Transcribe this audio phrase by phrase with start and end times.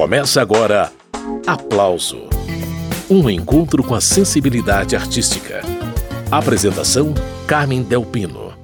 [0.00, 0.90] Começa agora
[1.46, 2.26] Aplauso
[3.10, 5.60] um encontro com a sensibilidade artística.
[6.30, 7.12] Apresentação:
[7.46, 8.54] Carmen Delpino.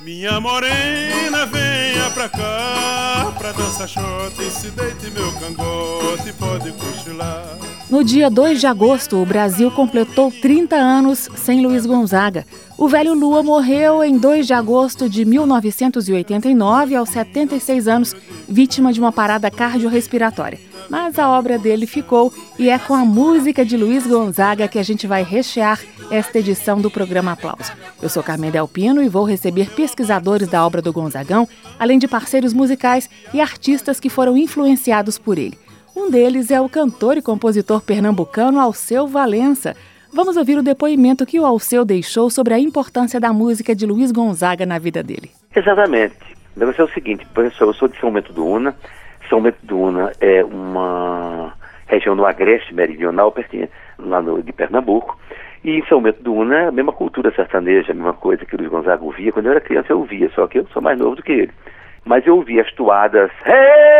[0.00, 7.58] Minha morena, venha pra cá, pra dançar xota e se deite meu cangote, pode cochilar.
[7.90, 12.46] No dia 2 de agosto, o Brasil completou 30 anos sem Luiz Gonzaga.
[12.80, 18.16] O velho Lua morreu em 2 de agosto de 1989, aos 76 anos,
[18.48, 20.58] vítima de uma parada cardiorrespiratória.
[20.88, 24.82] Mas a obra dele ficou e é com a música de Luiz Gonzaga que a
[24.82, 25.78] gente vai rechear
[26.10, 27.70] esta edição do programa Aplauso.
[28.00, 31.46] Eu sou Carmen Delpino e vou receber pesquisadores da obra do Gonzagão,
[31.78, 35.58] além de parceiros musicais e artistas que foram influenciados por ele.
[35.94, 39.76] Um deles é o cantor e compositor pernambucano Alceu Valença.
[40.12, 44.10] Vamos ouvir o depoimento que o Alceu deixou sobre a importância da música de Luiz
[44.10, 45.30] Gonzaga na vida dele.
[45.54, 46.16] Exatamente.
[46.56, 48.74] O negócio é o seguinte, professor, eu sou de São Bento do Una.
[49.28, 51.54] São Bento do Una é uma
[51.86, 53.32] região do Agreste Meridional,
[53.98, 55.16] lá no, de Pernambuco.
[55.62, 58.56] E em São Bento do Una é a mesma cultura sertaneja, a mesma coisa que
[58.56, 59.30] Luiz Gonzaga ouvia.
[59.30, 61.52] Quando eu era criança eu ouvia, só que eu sou mais novo do que ele.
[62.04, 63.30] Mas eu ouvia as toadas...
[63.46, 63.90] Hey!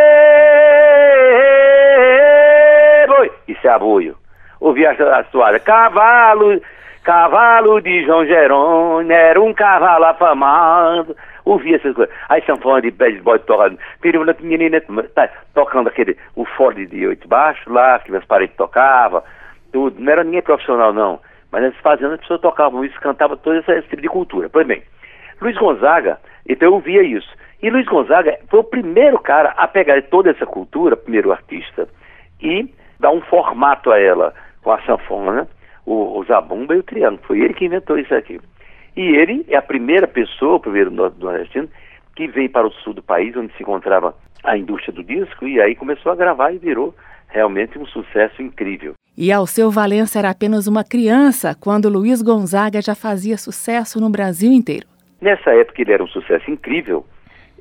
[3.21, 4.20] boi, isso é aboio.
[4.61, 6.61] Ouvi a, a cavalo,
[7.03, 11.17] cavalo de João Jerônimo, era um cavalo afamado.
[11.43, 12.13] Ouvi essas coisas.
[12.29, 13.79] Aí sanfona de boy tocando,
[15.15, 19.23] tá, tocando aquele, o Ford de oito baixo lá, que as paredes tocavam,
[19.73, 19.99] tudo.
[19.99, 21.19] Não era ninguém profissional, não.
[21.51, 24.47] Mas nessas fazendas as pessoas tocavam isso, cantavam todo esse, esse tipo de cultura.
[24.47, 24.83] Pois bem,
[25.41, 27.33] Luiz Gonzaga, então eu ouvia isso.
[27.63, 31.89] E Luiz Gonzaga foi o primeiro cara a pegar toda essa cultura, primeiro artista,
[32.39, 35.47] e dar um formato a ela com a sanfona,
[35.85, 37.21] o, o zabumba e o triângulo.
[37.25, 38.39] Foi ele que inventou isso aqui.
[38.95, 41.69] E ele é a primeira pessoa, o primeiro nordestino,
[42.15, 45.61] que veio para o sul do país, onde se encontrava a indústria do disco, e
[45.61, 46.93] aí começou a gravar e virou
[47.29, 48.93] realmente um sucesso incrível.
[49.17, 54.51] E Alceu Valença era apenas uma criança quando Luiz Gonzaga já fazia sucesso no Brasil
[54.51, 54.87] inteiro.
[55.19, 57.05] Nessa época ele era um sucesso incrível.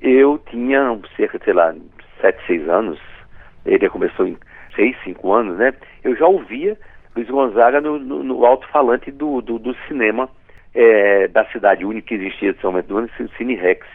[0.01, 1.75] Eu tinha cerca, sei lá,
[2.21, 2.99] sete, seis anos.
[3.67, 4.37] Ele começou em
[4.75, 5.75] seis, cinco anos, né?
[6.03, 6.79] Eu já ouvia
[7.15, 10.29] Luiz Gonzaga no, no, no alto-falante do, do, do, cinema
[10.75, 13.87] é, da cidade única que existia de São Bento o Cine Rex.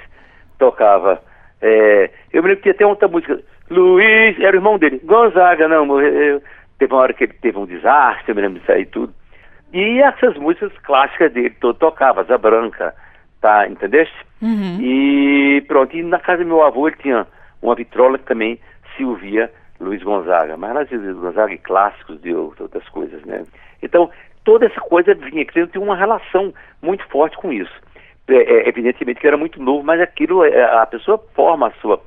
[0.57, 1.21] Tocava.
[1.61, 3.39] É, eu me lembro que tinha até outra música.
[3.69, 5.01] Luiz, era o irmão dele.
[5.03, 6.41] Gonzaga, não, morreu.
[6.77, 9.13] Teve uma hora que ele teve um desastre, eu me lembro disso aí tudo.
[9.73, 12.93] E essas músicas clássicas dele, todo tocava, Asa Branca,
[13.41, 14.15] tá, entendeste?
[14.41, 14.79] Uhum.
[14.81, 17.25] E pronto, e na casa do meu avô ele tinha
[17.61, 18.59] uma vitrola que também
[18.95, 23.43] se ouvia Luiz Gonzaga, mas de Luiz Gonzaga e clássicos de outras coisas, né?
[23.81, 24.09] Então,
[24.43, 27.73] toda essa coisa vinha, tem uma relação muito forte com isso.
[28.27, 32.01] É, é, evidentemente que era muito novo, mas aquilo, é, a pessoa forma a sua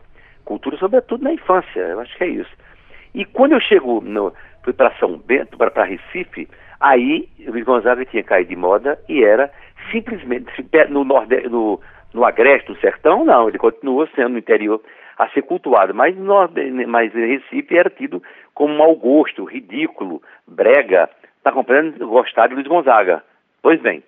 [0.44, 2.50] cultura, sobretudo na infância, eu acho que é isso.
[3.14, 4.32] E quando eu chego, no,
[4.64, 6.48] fui para São Bento, para Recife,
[6.80, 9.50] aí Luiz Gonzaga tinha caído de moda e era
[9.92, 10.50] simplesmente,
[10.88, 11.80] no, nordeste, no,
[12.12, 14.80] no Agreste, no Sertão, não, ele continuou sendo no interior
[15.18, 15.94] a ser cultuado.
[15.94, 16.50] Mas, nós,
[16.86, 18.22] mas Recife era tido
[18.54, 21.10] como mau gosto, ridículo, brega.
[21.36, 22.06] Está compreendendo?
[22.06, 23.22] Gostar de Luiz Gonzaga.
[23.60, 24.02] Pois bem.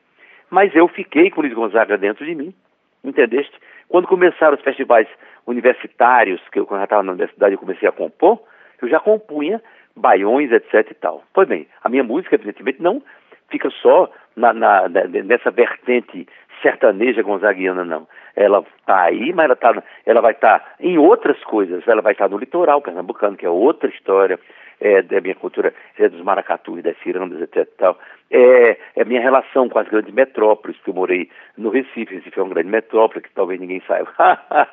[0.48, 2.54] Mas eu fiquei com Luiz Gonzaga dentro de mim,
[3.04, 3.56] entendeste?
[3.88, 5.08] Quando começaram os festivais
[5.46, 8.40] universitários, que eu quando estava na universidade eu comecei a compor,
[8.80, 9.60] eu já compunha
[9.96, 11.22] baiões, etc e tal.
[11.32, 13.02] Pois bem, a minha música, evidentemente, não
[13.48, 16.26] fica só na, na, nessa vertente
[16.62, 18.06] sertaneja gonzaguiana, não.
[18.36, 21.86] Ela está aí, mas ela, tá, ela vai estar tá em outras coisas.
[21.86, 24.38] Ela vai estar tá no litoral pernambucano, que é outra história
[24.80, 27.68] é, da minha cultura, é dos maracatus, das cirandas, etc.
[27.76, 27.98] Tal.
[28.30, 32.14] É, é minha relação com as grandes metrópoles, que eu morei no Recife.
[32.14, 34.10] Recife é uma grande metrópole, que talvez ninguém saiba.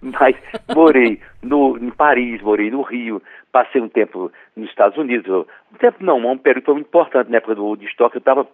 [0.00, 0.36] mas
[0.74, 3.20] morei no, em Paris, morei no Rio,
[3.50, 5.46] passei um tempo nos Estados Unidos.
[5.72, 8.14] Um tempo não, um período muito importante na época do Woodstock.
[8.14, 8.46] Eu estava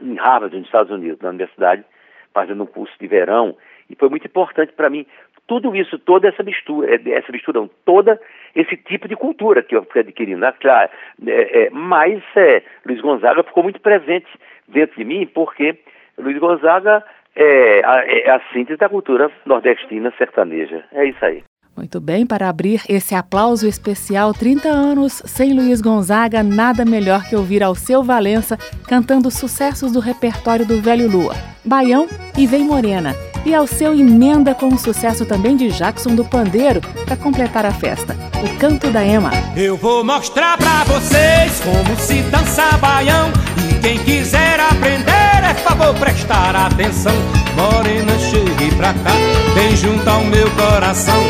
[0.00, 1.84] em Harvard, nos Estados Unidos, na universidade,
[2.32, 3.56] fazendo um curso de verão,
[3.88, 5.06] e foi muito importante para mim
[5.46, 8.20] tudo isso, toda essa mistura, é, essa mistura, toda
[8.54, 10.38] esse tipo de cultura que eu fui adquirindo.
[10.38, 10.54] Né?
[10.60, 10.88] Claro,
[11.26, 14.28] é, é, mas é, Luiz Gonzaga ficou muito presente
[14.68, 15.76] dentro de mim, porque
[16.16, 17.04] Luiz Gonzaga
[17.34, 20.84] é a, é a síntese da cultura nordestina sertaneja.
[20.92, 21.42] É isso aí.
[21.80, 27.34] Muito bem, para abrir esse aplauso especial 30 anos sem Luiz Gonzaga, nada melhor que
[27.34, 31.34] ouvir Alceu Valença cantando sucessos do repertório do Velho Lua,
[31.64, 32.06] Baião
[32.36, 33.16] e Vem Morena.
[33.46, 38.14] E Alceu emenda com o sucesso também de Jackson do Pandeiro para completar a festa,
[38.44, 39.30] o Canto da Ema.
[39.56, 43.30] Eu vou mostrar para vocês como se dança baião
[43.70, 47.14] e quem quiser aprender é favor prestar atenção.
[47.56, 49.12] Morena, chegue pra cá,
[49.54, 51.20] vem junto ao meu coração.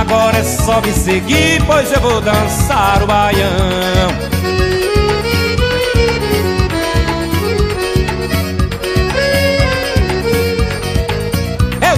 [0.00, 4.34] Agora é só me seguir, pois eu vou dançar o baião.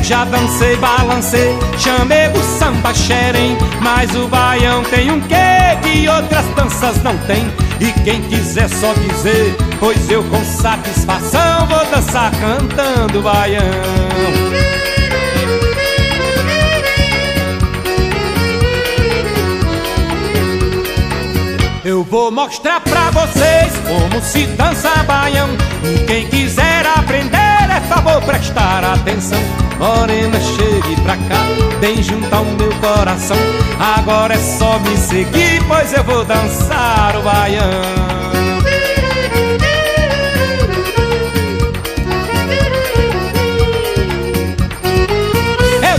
[0.02, 5.34] já dancei, balancei, chamei o samba xerém Mas o baião tem um quê
[5.82, 7.50] que outras danças não tem
[7.80, 13.62] E quem quiser só dizer, pois eu com satisfação Vou dançar cantando baião.
[21.84, 25.48] Eu vou mostrar pra vocês como se dança baião.
[25.84, 29.38] E quem quiser aprender é favor prestar atenção.
[29.78, 31.44] Morena, chegue pra cá,
[31.80, 33.36] bem junto ao meu coração.
[33.98, 38.16] Agora é só me seguir, pois eu vou dançar o baião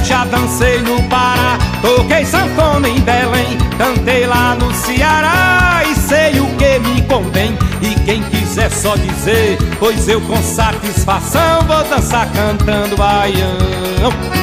[0.07, 4.96] já dancei no Pará, toquei sanfona em Belém Cantei lá no Ceará
[8.77, 14.37] só dizer, pois eu com satisfação Vou dançar cantando baião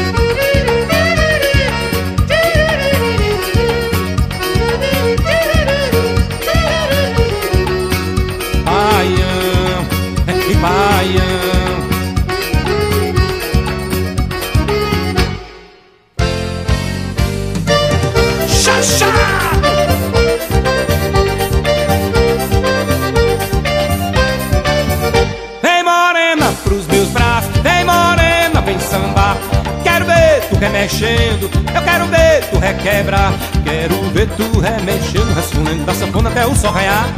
[34.64, 37.08] ver tu remexendo Resfolando da sanfona até o sol raiar.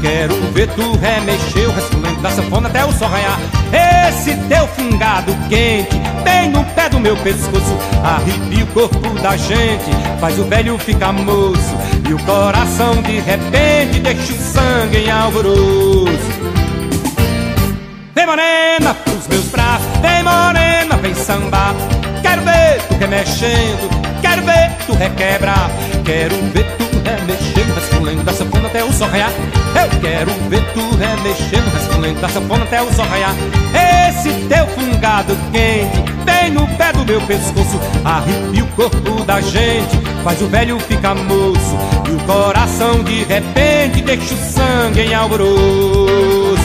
[0.00, 3.38] Quero ver tu remexer o resfolando da sanfona até o sol raiar.
[4.08, 7.76] Esse teu fungado quente Bem no pé do meu pescoço.
[8.04, 9.90] Arrepia o corpo da gente
[10.20, 11.76] Faz o velho ficar moço.
[12.08, 16.52] E o coração de repente Deixa o sangue em alvoroço.
[18.14, 19.86] Vem morena pros meus braços.
[20.00, 21.74] Vem morena, vem sambar.
[22.22, 23.90] Quero ver tu remexendo,
[24.20, 25.54] quero ver tu requebra
[26.04, 29.30] Quero ver tu remexendo, resfolendo da sanfona até o sol raiar.
[29.30, 33.34] Eu quero ver tu remexendo, resfolendo da sanfona até o sol raiar.
[33.72, 39.96] Esse teu fungado quente, bem no pé do meu pescoço Arrepia o corpo da gente,
[40.22, 41.76] faz o velho ficar moço
[42.08, 46.62] E o coração de repente deixa o sangue em alvoroço.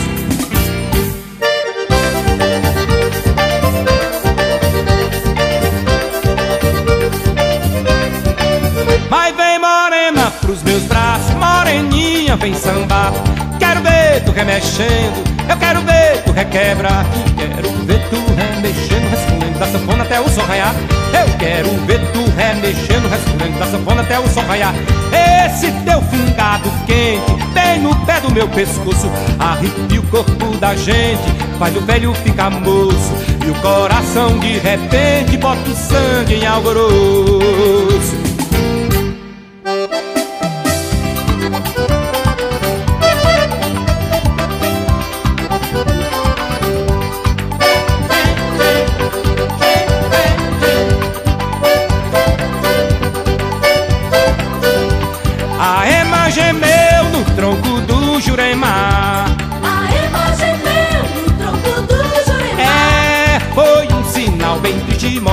[9.10, 9.97] Mas vem morena
[10.42, 13.14] pros meus braços, moreninha vem sambar.
[13.60, 17.06] Quero ver tu remexendo, eu quero ver tu requebra.
[17.38, 20.74] Quero ver tu remexendo, respondendo da sanfona até o sol raiar.
[21.14, 24.74] Eu quero ver tu remexendo, respondendo da sanfona até o sol raiar.
[25.12, 29.10] Esse teu fungado quente, bem no pé do meu pescoço,
[29.40, 31.24] arrepia o corpo da gente,
[31.58, 33.14] faz o velho ficar moço.
[33.46, 37.77] E o coração de repente bota o sangue em alvoroço.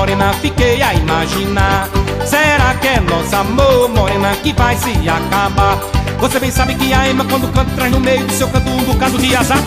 [0.04, 1.88] Morena, fiquei a imaginar.
[2.26, 5.78] Será que é nosso amor, morena, que vai se acabar?
[6.20, 8.84] Você bem sabe que a Ema quando canta traz no meio do seu canto um
[8.84, 9.62] bocado de azar.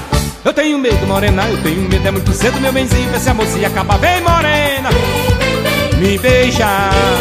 [0.46, 3.66] Eu tenho medo, morena, eu tenho medo, é muito cedo, meu benzinho, esse amor se
[3.66, 6.12] acabar Vem, morena, vem, vem, vem.
[6.12, 6.68] me beija,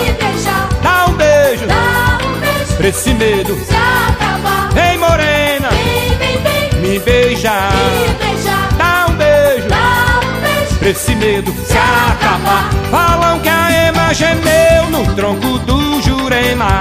[0.05, 1.96] me beija, dá um beijo, dá um beijo,
[2.76, 3.54] pra esse medo.
[3.64, 6.80] Se acabar Vem, morena, vem, vem, vem.
[6.80, 11.52] me beija, me beija, dá um beijo, dá um beijo, pra esse medo.
[11.66, 16.78] Se acabar Falam que a Ema gemeu no tronco do Jurema.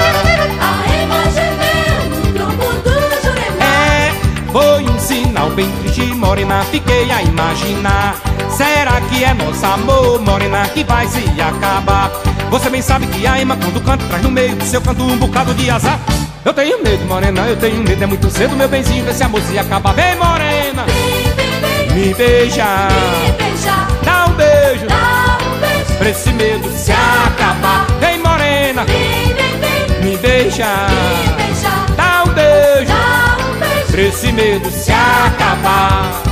[0.59, 2.91] A Ema gemeu no tronco do
[3.23, 3.63] Jurema.
[3.63, 4.13] É,
[4.51, 8.15] foi um sinal bem triste, morena, fiquei a imaginar
[8.55, 12.09] Será que é nosso amor, morena, que vai se acabar?
[12.49, 15.17] Você bem sabe que a Ema quando canta traz no meio do seu canto um
[15.17, 15.99] bocado de azar.
[16.45, 19.27] Eu tenho medo, morena, eu tenho medo, é muito cedo, meu benzinho, vê se a
[19.27, 22.07] moça se acaba Vem, morena, vem, vem, vem.
[22.07, 27.87] me beija, me beija, dá um beijo, dá um beijo, pra esse medo se acabar.
[27.99, 30.11] Vem, morena, vem, vem, vem.
[30.11, 36.24] me beija, me beija, dá um beijo, dá um beijo, pra esse medo se acabar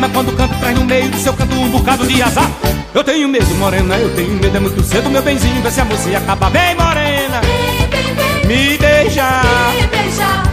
[0.00, 2.50] Roraima quando canto traz no meio do seu canto um bocado de azar.
[2.94, 5.84] Eu tenho medo, morena, eu tenho medo, é muito cedo, meu benzinho, vê se a
[5.84, 6.48] moça acaba.
[6.48, 7.40] Vem, morena,
[8.46, 9.42] me beija,
[9.74, 9.86] Me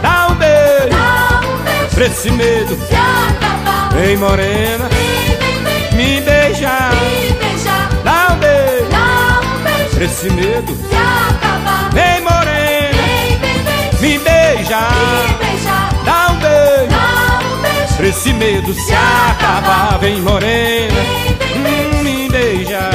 [0.02, 2.76] dá um beijo, dá um beijo, pra esse medo.
[2.76, 3.88] se acabar.
[3.94, 10.04] Vem, morena, Vem, vem, vem, me beija, me dá um beijo, dá um beijo, pra
[10.04, 10.76] esse medo.
[10.76, 11.90] se acabar.
[11.94, 12.48] Vem, morena,
[12.92, 15.47] Vem, vem, vem, me beija, me beijar,
[18.08, 19.98] esse medo se acabar.
[19.98, 22.90] Vem, morena, vem, vem, vem, hum, me beija,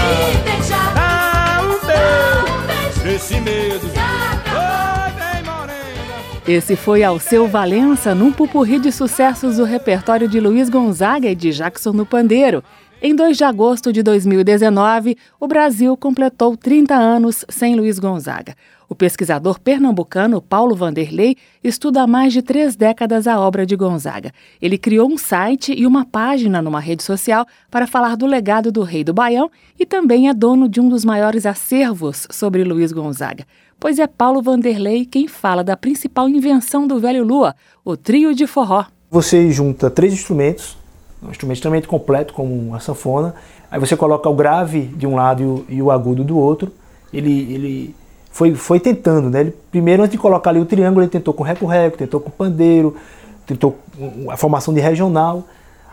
[0.95, 3.89] dá um beijo, um esse medo.
[3.89, 5.05] se acabar.
[5.05, 6.41] Oi, vem, morena.
[6.47, 11.51] Esse foi Alceu Valença num pupurri de sucessos do repertório de Luiz Gonzaga e de
[11.51, 12.63] Jackson no Pandeiro.
[12.99, 18.55] Em 2 de agosto de 2019, o Brasil completou 30 anos sem Luiz Gonzaga.
[18.93, 24.31] O pesquisador pernambucano Paulo Vanderlei estuda há mais de três décadas a obra de Gonzaga.
[24.61, 28.83] Ele criou um site e uma página numa rede social para falar do legado do
[28.83, 33.47] rei do Baião e também é dono de um dos maiores acervos sobre Luiz Gonzaga.
[33.79, 38.45] Pois é Paulo Vanderlei quem fala da principal invenção do velho Lua, o trio de
[38.45, 38.85] forró.
[39.09, 40.77] Você junta três instrumentos,
[41.23, 43.33] um instrumento extremamente completo, como a sanfona.
[43.71, 46.71] Aí você coloca o grave de um lado e o, e o agudo do outro.
[47.11, 47.95] Ele, ele
[48.33, 49.41] foi, foi tentando, né?
[49.41, 52.95] Ele, primeiro, antes de colocar ali o triângulo, ele tentou com reco-reco, tentou com pandeiro,
[53.45, 53.77] tentou
[54.27, 55.47] a formação de regional.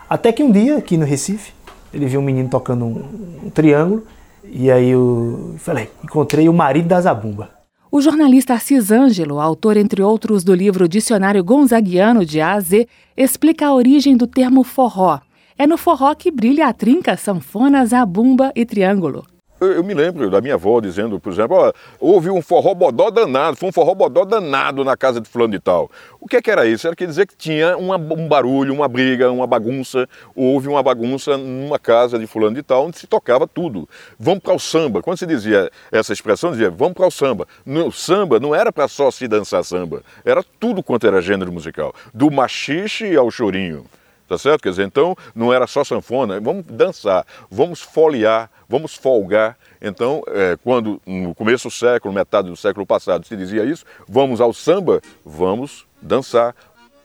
[0.08, 1.52] Até que um dia, aqui no Recife,
[1.92, 3.04] ele viu um menino tocando um,
[3.44, 4.04] um triângulo.
[4.42, 7.50] E aí eu falei, encontrei o marido da zabumba.
[7.92, 12.88] O jornalista Assis Ângelo, autor, entre outros, do livro Dicionário Gonzaguiano de A a Z,
[13.14, 15.20] explica a origem do termo forró.
[15.58, 19.26] É no forró que brilha a trinca, sanfona, zabumba e triângulo.
[19.60, 23.56] Eu, eu me lembro da minha avó dizendo, por exemplo, houve um forró bodó danado,
[23.56, 25.90] foi um forró bodó danado na casa de fulano de tal.
[26.18, 26.86] O que, é que era isso?
[26.86, 31.36] Era quer dizer que tinha uma- um barulho, uma briga, uma bagunça, houve uma bagunça
[31.36, 33.86] numa casa de fulano de tal, onde se tocava tudo.
[34.18, 35.02] Vamos para o samba.
[35.02, 37.46] Quando se dizia essa expressão, dizia vamos para o samba.
[37.66, 41.94] No samba não era para só se dançar samba, era tudo quanto era gênero musical,
[42.14, 43.84] do machixe ao chorinho.
[44.30, 44.62] Tá certo?
[44.62, 49.58] Quer dizer, então não era só sanfona, vamos dançar, vamos folhear, vamos folgar.
[49.82, 54.40] Então, é, quando no começo do século, metade do século passado, se dizia isso, vamos
[54.40, 56.54] ao samba, vamos dançar.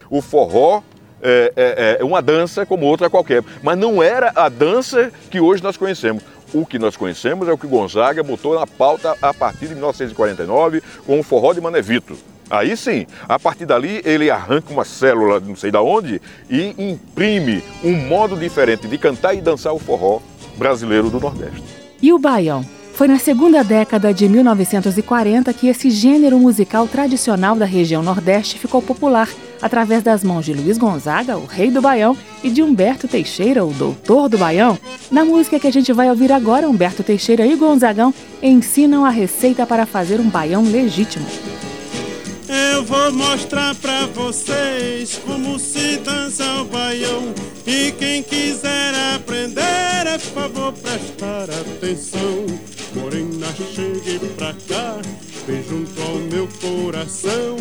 [0.08, 0.84] O forró
[1.20, 5.64] é, é- é uma dança como outra qualquer, mas não era a dança que hoje
[5.64, 6.22] nós conhecemos.
[6.54, 10.80] O que nós conhecemos é o que Gonzaga botou na pauta a partir de 1949
[11.08, 12.16] com o forró de Manevito.
[12.50, 17.64] Aí sim, a partir dali ele arranca uma célula, não sei da onde, e imprime
[17.84, 20.20] um modo diferente de cantar e dançar o forró
[20.58, 21.64] brasileiro do Nordeste.
[22.02, 22.64] E o baião?
[22.94, 28.82] Foi na segunda década de 1940 que esse gênero musical tradicional da região Nordeste ficou
[28.82, 29.28] popular,
[29.62, 33.74] através das mãos de Luiz Gonzaga, o rei do baião, e de Humberto Teixeira, o
[33.74, 34.78] doutor do baião.
[35.12, 39.66] Na música que a gente vai ouvir agora, Humberto Teixeira e Gonzagão ensinam a receita
[39.66, 41.26] para fazer um baião legítimo.
[42.76, 47.34] Eu vou mostrar pra vocês como se dança o baião.
[47.66, 52.46] E quem quiser aprender, é favor prestar atenção.
[52.94, 54.98] Morena, chegue pra cá,
[55.48, 57.56] vem junto ao meu coração.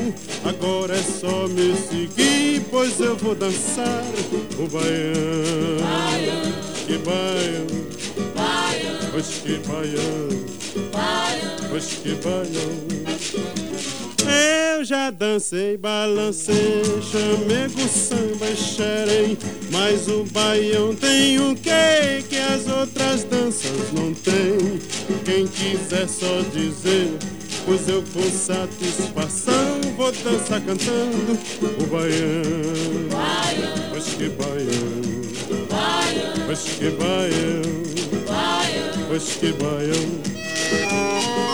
[0.45, 4.03] Agora é só me seguir, pois eu vou dançar
[4.59, 5.79] o baião.
[6.89, 7.67] Que baião,
[9.13, 10.29] pois que baião,
[11.71, 14.04] pois que baião.
[14.27, 19.39] Eu já dancei, balancei, chamego, samba e xerém
[19.71, 24.79] Mas o baião tem o quê que as outras danças não têm?
[25.25, 27.11] Quem quiser só dizer,
[27.65, 31.39] pois eu com satisfação Vou dançar cantando
[31.79, 33.09] o baião.
[33.91, 35.03] Pois que baião,
[36.47, 37.85] pois que baião.
[39.09, 41.54] Pois que baião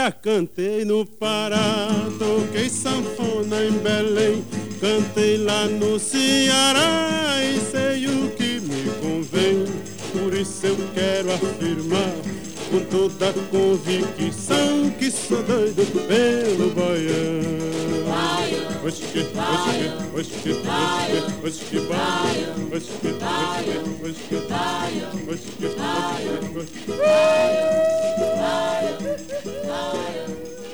[0.00, 1.88] já cantei no Pará,
[2.18, 4.42] toquei sanfona em Belém,
[4.80, 9.66] cantei lá no Ceará e sei o que me convém.
[10.12, 12.14] Por isso eu quero afirmar
[12.70, 18.09] com toda convicção que sou doido pelo baião.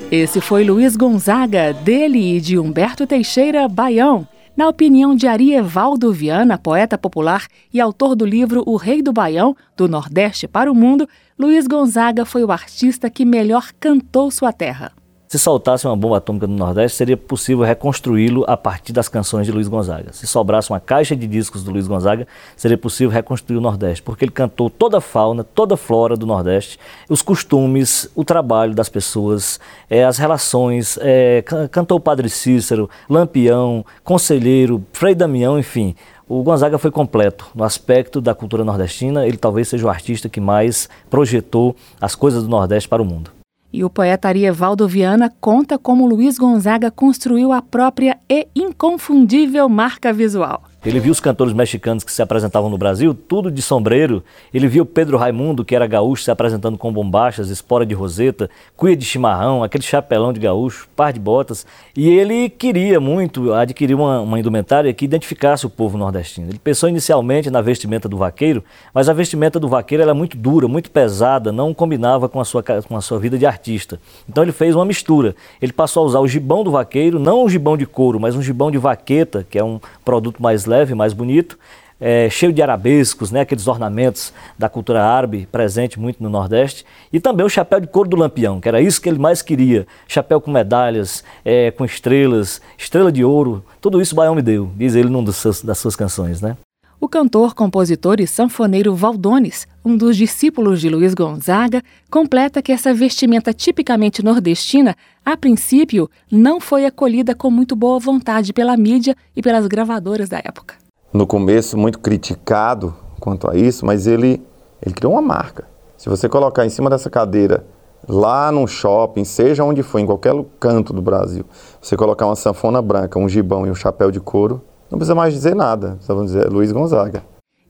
[0.09, 4.25] Esse foi Luiz Gonzaga, dele e de Humberto Teixeira Baião.
[4.55, 9.53] Na opinião de Arievaldo Viana, poeta popular e autor do livro O Rei do Baião,
[9.75, 14.93] do Nordeste para o Mundo, Luiz Gonzaga foi o artista que melhor cantou sua terra.
[15.27, 19.51] Se soltasse uma bomba atômica no Nordeste, seria possível reconstruí-lo a partir das canções de
[19.51, 20.13] Luiz Gonzaga.
[20.13, 24.23] Se sobrasse uma caixa de discos do Luiz Gonzaga, seria possível reconstruir o Nordeste, porque
[24.23, 26.79] ele cantou toda a fauna, toda a flora do Nordeste,
[27.09, 34.81] os costumes, o trabalho das pessoas, é, as relações, é, cantou Padre Cícero, Lampião, Conselheiro,
[34.93, 35.93] Frei Damião, enfim.
[36.25, 40.39] O Gonzaga foi completo no aspecto da cultura nordestina, ele talvez seja o artista que
[40.39, 43.36] mais projetou as coisas do Nordeste para o mundo.
[43.71, 50.13] E o poeta Arievaldo Viana conta como Luiz Gonzaga construiu a própria e inconfundível marca
[50.13, 50.63] visual.
[50.87, 54.23] Ele viu os cantores mexicanos que se apresentavam no Brasil, tudo de sombreiro.
[54.53, 58.95] Ele viu Pedro Raimundo, que era gaúcho, se apresentando com bombachas, espora de roseta, cuia
[58.95, 61.65] de chimarrão, aquele chapelão de gaúcho, par de botas.
[61.93, 66.47] E ele queria muito adquirir uma, uma indumentária que identificasse o povo nordestino.
[66.47, 68.63] Ele pensou inicialmente na vestimenta do vaqueiro,
[68.93, 72.63] mas a vestimenta do vaqueiro era muito dura, muito pesada, não combinava com a, sua,
[72.63, 73.99] com a sua vida de artista.
[74.29, 75.35] Então ele fez uma mistura.
[75.61, 78.41] Ele passou a usar o gibão do vaqueiro, não um gibão de couro, mas um
[78.41, 81.57] gibão de vaqueta, que é um produto mais leve, mais bonito,
[81.99, 87.19] é, cheio de arabescos, né, aqueles ornamentos da cultura árabe presente muito no Nordeste, e
[87.19, 90.39] também o chapéu de couro do Lampião, que era isso que ele mais queria, chapéu
[90.39, 94.95] com medalhas, é, com estrelas, estrela de ouro, tudo isso o Baião me deu, diz
[94.95, 96.55] ele num seus, das suas canções, né?
[96.99, 102.91] O cantor, compositor e sanfoneiro Valdones, um dos discípulos de Luiz Gonzaga, completa que essa
[102.91, 109.43] vestimenta tipicamente nordestina, a princípio, não foi acolhida com muito boa vontade pela mídia e
[109.43, 110.73] pelas gravadoras da época.
[111.13, 114.41] No começo, muito criticado quanto a isso, mas ele,
[114.83, 115.67] ele criou uma marca.
[115.99, 117.63] Se você colocar em cima dessa cadeira,
[118.09, 121.45] lá num shopping, seja onde for, em qualquer canto do Brasil,
[121.79, 125.33] você colocar uma sanfona branca, um gibão e um chapéu de couro, não precisa mais
[125.33, 127.23] dizer nada, só vamos dizer Luiz Gonzaga.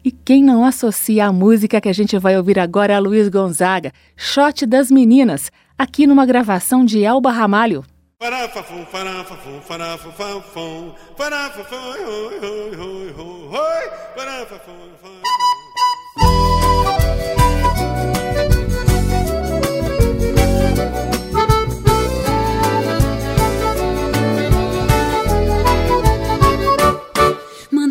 [0.04, 3.92] E quem não associa a música que a gente vai ouvir agora a Luiz Gonzaga,
[4.16, 7.84] Shot das Meninas, aqui numa gravação de Elba Ramalho.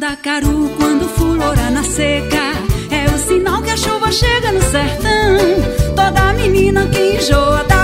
[0.07, 2.53] Mandacaru quando fulora na seca.
[2.92, 5.37] É o sinal que a chuva chega no sertão.
[5.97, 7.76] Toda menina que enjoa da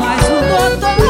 [0.00, 1.02] mas o doutor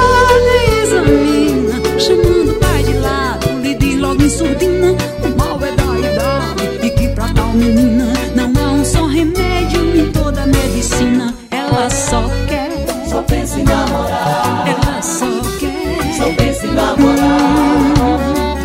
[0.82, 4.92] examina Chamando o pai de lado, lhe diz logo em surdina.
[5.22, 9.96] O mal é da idade e que pra tal menina Não há um só remédio
[9.96, 11.34] em toda a medicina.
[11.50, 12.70] Ela só quer,
[13.08, 14.64] Só pensa em namorar.
[14.66, 15.26] ela só
[15.58, 16.14] quer.
[16.16, 18.58] Só pensa em namorar.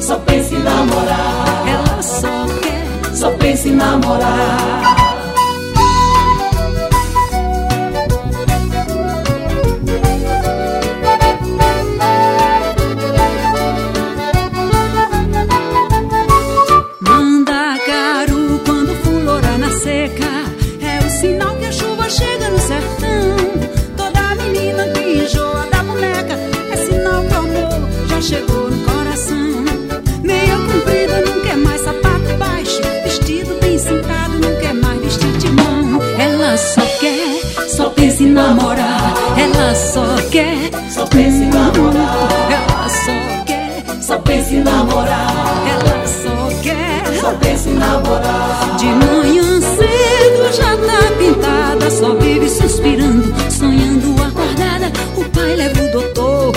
[0.00, 1.64] Só pensa em namorar.
[1.68, 4.95] Ela só quer, Só pensa em namorar
[38.46, 45.34] namorar Ela só quer, Só pensa em namorar ela só quer Só pensa em namorar
[45.68, 52.48] Ela só quer Só pensa em namorar De manhã cedo já tá pintada, só vive
[52.48, 54.92] suspirando, sonhando acordada.
[55.16, 56.54] O pai leva o doutor,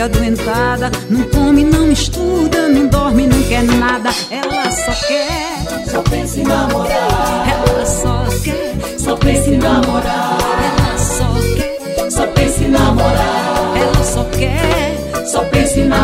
[0.00, 0.92] adoentada.
[1.10, 4.10] Não come, não estuda, não dorme, não quer nada.
[4.30, 7.48] Ela só quer, só pensa em namorar.
[7.48, 10.35] Ela só quer, só pensa em namorar.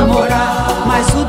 [0.02, 0.84] Namorar.
[0.86, 1.24] Mas o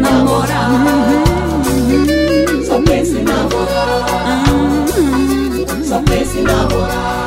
[0.00, 0.70] em namorar.
[2.64, 4.86] Só pensa em namorar.
[5.84, 7.20] Só pensa em namorar.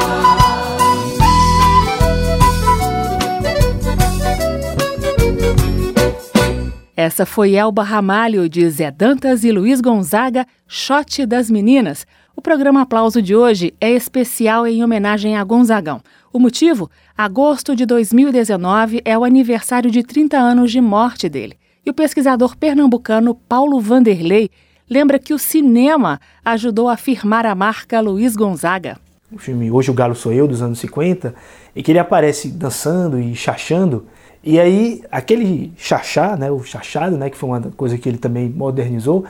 [6.95, 12.07] Essa foi Elba Ramalho de Zé Dantas e Luiz Gonzaga, Shot das Meninas.
[12.35, 16.01] O programa Aplauso de hoje é especial em homenagem a Gonzagão.
[16.31, 16.89] O motivo?
[17.15, 21.57] Agosto de 2019 é o aniversário de 30 anos de morte dele.
[21.85, 24.49] E o pesquisador pernambucano Paulo Vanderlei
[24.89, 28.97] lembra que o cinema ajudou a firmar a marca Luiz Gonzaga.
[29.29, 31.35] O filme Hoje o Galo Sou Eu, dos anos 50,
[31.75, 34.05] e que ele aparece dançando e chachando.
[34.41, 38.47] E aí, aquele chachá, né, o chachado, né, que foi uma coisa que ele também
[38.47, 39.25] modernizou,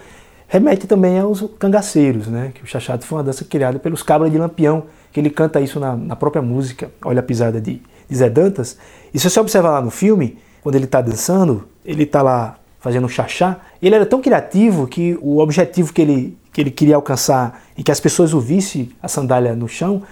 [0.48, 4.38] remete também aos cangaceiros, né, que o chachado foi uma dança criada pelos cabras de
[4.38, 8.30] Lampião, que ele canta isso na, na própria música, Olha a Pisada de, de Zé
[8.30, 8.78] Dantas.
[9.12, 13.06] E se você observar lá no filme, quando ele está dançando, ele está lá fazendo
[13.06, 17.64] um chachá, ele era tão criativo que o objetivo que ele, que ele queria alcançar
[17.78, 20.04] e que as pessoas ouvissem a sandália no chão,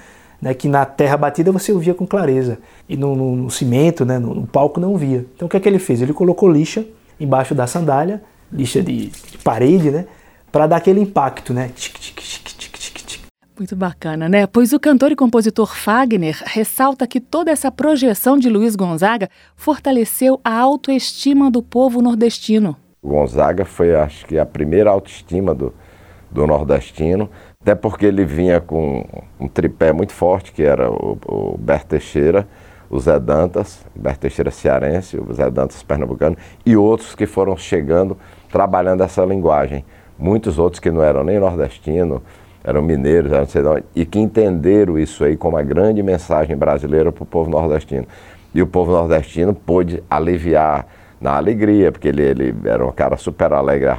[0.42, 4.18] né, que na terra batida você ouvia com clareza e no, no, no cimento, né,
[4.18, 5.26] no, no, palco não via.
[5.36, 6.02] Então o que é que ele fez?
[6.02, 6.86] Ele colocou lixa
[7.20, 10.06] embaixo da sandália, lixa de, de parede, né,
[10.52, 11.72] para dar aquele impacto, né?
[11.76, 12.51] Tic, tic, tic.
[13.58, 14.48] Muito bacana, né?
[14.48, 20.40] Pois o cantor e compositor Fagner ressalta que toda essa projeção de Luiz Gonzaga fortaleceu
[20.44, 22.76] a autoestima do povo nordestino.
[23.04, 25.74] Gonzaga foi, acho que, a primeira autoestima do,
[26.30, 27.30] do nordestino,
[27.62, 29.06] até porque ele vinha com
[29.40, 32.48] um tripé muito forte, que era o, o Berto Teixeira,
[32.90, 37.56] o Zé Dantas, o Berto Teixeira cearense, o Zé Dantas pernambucano, e outros que foram
[37.58, 38.18] chegando,
[38.52, 39.86] trabalhando essa linguagem.
[40.18, 42.22] Muitos outros que não eram nem nordestinos,
[42.64, 47.12] eram mineiros, eram sei não, e que entenderam isso aí como a grande mensagem brasileira
[47.12, 48.06] para o povo nordestino.
[48.54, 50.86] E o povo nordestino pôde aliviar
[51.20, 53.90] na alegria, porque ele, ele era um cara super alegre,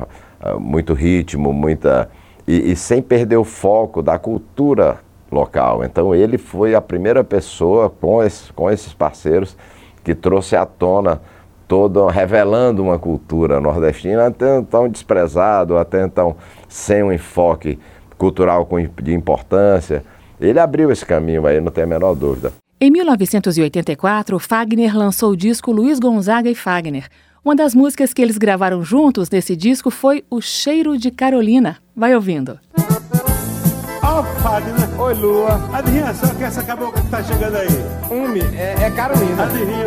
[0.59, 2.11] muito ritmo, muita.
[2.47, 4.99] E, e, sem perder o foco da cultura
[5.31, 5.85] local.
[5.85, 9.57] Então ele foi a primeira pessoa com, esse, com esses parceiros
[10.05, 11.21] que trouxe à tona
[11.69, 16.37] todo revelando uma cultura nordestina até então desprezado, até então
[16.69, 17.79] sem um enfoque
[18.23, 18.69] cultural
[19.03, 20.05] de importância.
[20.41, 22.53] Ele abriu esse caminho aí, não tem a menor dúvida.
[22.81, 27.09] Em 1984, Fagner lançou o disco Luiz Gonzaga e Fagner.
[27.45, 31.79] Uma das músicas que eles gravaram juntos nesse disco foi O Cheiro de Carolina.
[31.97, 32.61] Vai ouvindo.
[34.05, 35.01] Ó, oh, Fagner.
[35.01, 35.61] Oi, Lua.
[35.73, 37.69] Adivinha só que essa cabocla que tá chegando aí?
[38.09, 39.45] Umi, é, é Carolina.
[39.45, 39.87] Adivinha.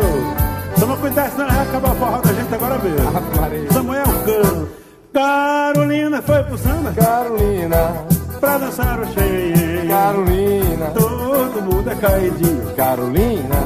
[0.78, 3.08] Toma cuidado, senão vai acabar o forró da gente agora mesmo.
[3.08, 4.68] Ah, Samuel Cano.
[5.14, 6.92] Carolina foi pro samba?
[6.92, 8.25] Carolina.
[8.46, 9.88] Pra dançar o cheio.
[9.88, 10.86] Carolina.
[10.94, 12.74] Todo mundo é caidinho.
[12.76, 13.56] Carolina.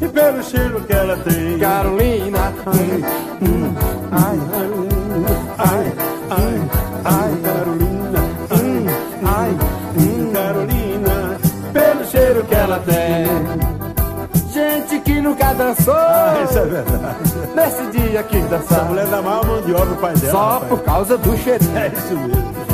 [0.00, 1.58] E pelo cheiro que ela tem.
[1.58, 2.50] Carolina.
[2.64, 3.04] Ai,
[3.42, 3.74] hum,
[4.10, 4.38] ai,
[5.58, 5.92] ai,
[6.30, 6.62] ai,
[7.04, 8.20] ai, Carolina.
[8.50, 8.86] Hum,
[9.26, 9.50] ai,
[9.98, 11.38] hum, Carolina.
[11.74, 13.26] Pelo cheiro que ela tem.
[14.54, 15.92] Gente que nunca dançou.
[15.94, 17.18] Ah, isso é verdade.
[17.54, 18.78] Nesse dia que dançar.
[18.78, 20.32] Essa mulher dá maior mão de obra pai dela.
[20.32, 20.68] Só rapaz.
[20.70, 21.76] por causa do cheirinho.
[21.76, 22.69] É isso mesmo.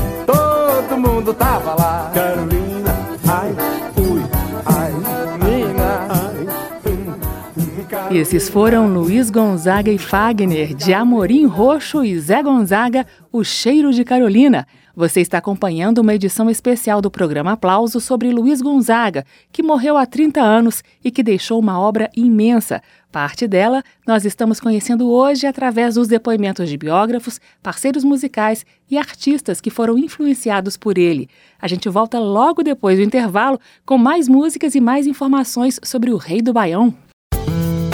[1.06, 2.10] Mundo tava lá.
[2.12, 2.94] Carolina,
[3.28, 3.50] ai,
[3.96, 4.22] ui,
[4.66, 4.92] ai,
[5.38, 6.06] Nina.
[6.10, 6.46] ai,
[6.92, 13.44] hum, E esses foram Luiz Gonzaga e Fagner, de Amorim Roxo e Zé Gonzaga, O
[13.44, 14.66] Cheiro de Carolina.
[14.96, 20.06] Você está acompanhando uma edição especial do programa Aplauso sobre Luiz Gonzaga, que morreu há
[20.06, 22.80] 30 anos e que deixou uma obra imensa.
[23.12, 29.61] Parte dela nós estamos conhecendo hoje através dos depoimentos de biógrafos, parceiros musicais e artistas
[29.61, 31.28] que foram influenciados por ele.
[31.61, 36.16] A gente volta logo depois do intervalo com mais músicas e mais informações sobre o
[36.16, 36.94] Rei do Baião.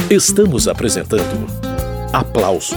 [0.09, 1.47] Estamos apresentando
[2.13, 2.77] Aplauso